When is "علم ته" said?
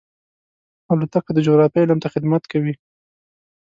1.83-2.07